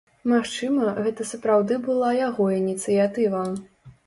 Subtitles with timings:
[0.31, 3.45] Магчыма, гэта сапраўды была яго ініцыятыва.